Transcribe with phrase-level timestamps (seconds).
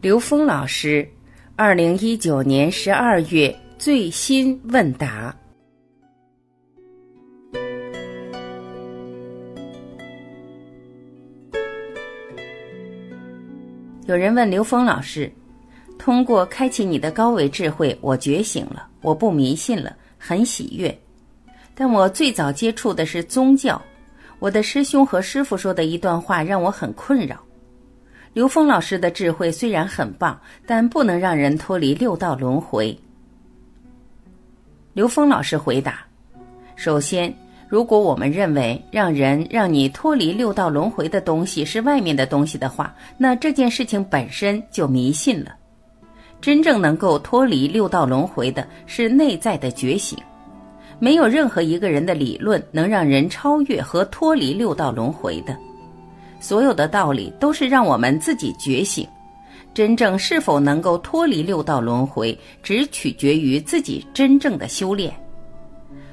[0.00, 1.04] 刘峰老师，
[1.56, 5.34] 二零一九年十二月最新问答。
[14.06, 15.28] 有人问刘峰老师
[15.98, 20.96] ：“通过开启你的高维智慧，我觉醒了，我不迷信了，很喜悦。
[21.74, 23.82] 但我最早接触的是宗教，
[24.38, 27.36] 我的师兄和师傅说的一段话让我很困扰。”
[28.38, 32.96] 刘峰老师的智慧虽然很棒，但不能让人脱离六道轮回。
[34.92, 36.06] 刘峰老师回答
[36.76, 37.34] ：“首先，
[37.66, 45.56] 如果我们认为让人让你脱离六道轮回的东西是外面的东西的话，那这件事情本身就迷信了。
[46.40, 50.16] 真正能够脱离六道轮回的是内在的觉醒，
[51.00, 55.58] 没有任何一个人的理论能让人超越和脱离六道轮回的。”
[56.40, 59.06] 所有的道理都是让我们自己觉醒，
[59.74, 65.12] 真正是否能够脱离六道轮回，只取决于自己真正的修炼。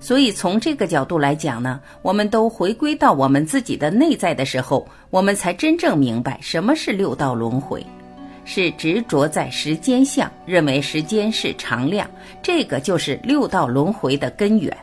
[0.00, 7.84] 所以从这个角度来讲呢，我们都回归到我们自己的内在的时候，我们才真正明白什么是六道轮回，
[8.44, 12.08] 是执着在时间相，认为时间是常量，
[12.40, 14.76] 这个就是六道轮回的根源。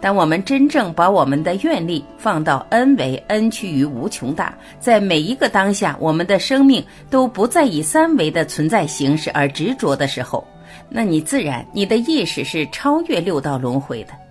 [0.00, 10.46] 当我们真正把我们的愿力放到 n 为 n 趋于无穷大，在每一个当下，我们的生命都不再以三维的存在形式而执着的时候，
[10.88, 14.25] 那你自然你的意识是超越六道轮回的。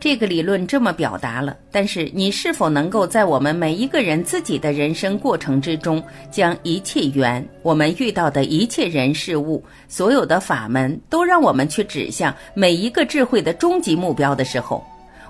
[0.00, 14.82] 这个理论这么表达了，但是你是否能够在我们每一个人自己的人生过程之中，将一切缘、我们遇到的一切人事物、所有的法门，都让我们去指向每一个智慧的终极目标的时候？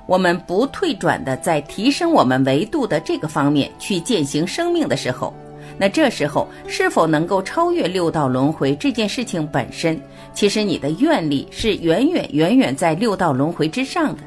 [0.07, 5.35] 我们不退转的在提升我们维度的这个方面去践行生命的时候，
[5.79, 10.01] 那这时候是否能够超越六道轮回这件事情本身，
[10.33, 14.23] 其实你的愿力是远远远远在六道轮回之上的。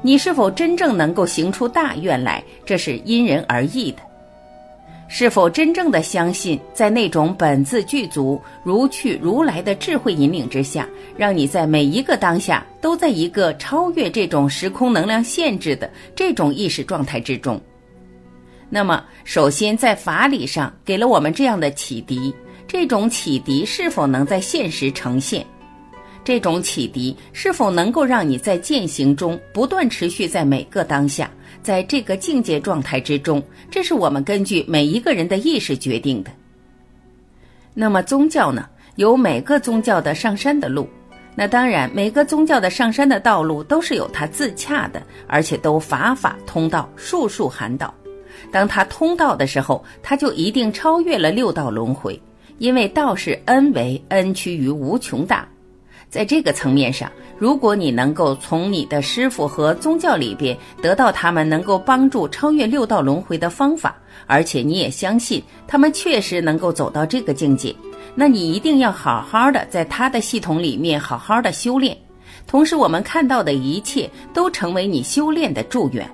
[0.00, 3.98] 你是否真正能够行出大愿来，这是因人而异的。
[5.10, 10.86] 是否真正的相信，在那种本自具足、如去如来的智慧引领之下，
[11.16, 17.58] 让你在每一个当下都在一个超越这种时空能量限制的这种意识状态之中？
[18.68, 22.34] 那么，首先在法理上给了我们这样的启迪，
[22.66, 25.44] 这种启迪是否能在现实呈现？
[26.28, 31.30] 这种启迪是否能够让你在践行中不断持续在每个当下？
[31.62, 36.30] 在这个境界状态之中，这是我们根据每一个人的意识决定的。
[37.72, 38.68] 那么宗教呢？
[38.96, 40.86] 有每个宗教的上山的路。
[41.34, 47.94] 那当然，每个宗教的上山的道路都是有它自洽的，而且都法法通道，术术含道。
[48.52, 52.20] 当它通道的时候，它就一定超越了六道轮回，
[52.58, 55.48] 因为道是 n 为 n 趋于无穷大。
[56.10, 63.94] 在这个层面上，如果你能够从你的师傅和宗教里边得到他们能够帮助超越六道轮回的方法，
[64.26, 67.74] 而且你也相信他们确实能够走到这个境界，
[68.14, 71.96] 那你一定要好好的在他的系统里面好好的修炼。
[72.46, 76.10] 同时，我们看到的一切都成为你修炼的助缘。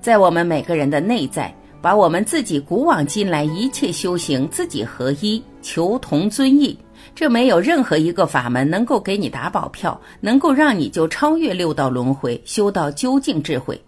[0.00, 1.52] 在我们每个人的内在，
[1.82, 6.78] 把我们自己古往今来一切修行自己合一，求同尊异。
[7.14, 13.80] 这没有任何一个法门能够给你打保票，能够让你就超越六道轮回，修到究竟智慧。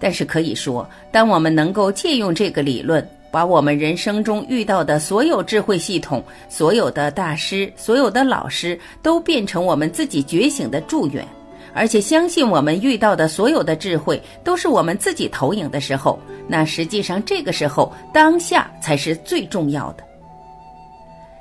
[0.00, 11.26] 但是可以说，当我们能够借用这个理论，把我们人生中遇到的所有智慧系统、所有的大师、所有的老师，都变成我们自己觉醒的助缘，
[11.74, 20.07] 而且相信我们遇到的所有的智慧都是我们自己投影的时候，那实际上这个时候当下才是最重要的。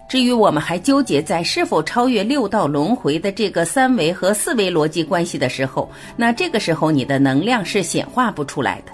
[0.08, 8.92] 至于我们还纠结在是否超越六道轮回的这个三维和四维逻辑关系的时候，那这个时候你的能量是显化不出来的。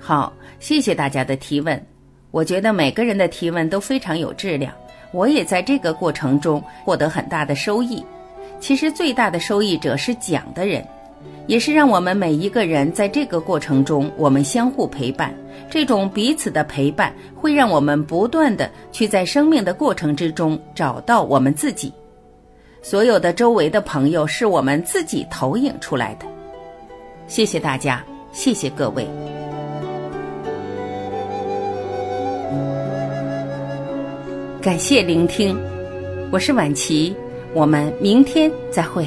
[0.00, 1.80] 好，谢谢大家的提问，
[2.32, 4.74] 我觉得每个人的提问都非常有质量，
[5.12, 8.04] 我也在这个过程中获得很大的收益。
[8.58, 10.84] 其实最大的受益者是讲的人。
[11.46, 15.34] 也是让我们每一个人在这个过程中，我们相互陪伴，
[15.68, 21.92] 这种彼此的陪伴，会让我们不断的去在生命的过程之中找到我们自己。
[22.80, 26.26] 所有的周围的朋友是我们自己投影出来的。
[27.26, 29.06] 谢谢大家，谢谢各位，
[34.60, 35.56] 感谢聆听，
[36.30, 37.14] 我是婉琪，
[37.54, 39.06] 我们明天再会。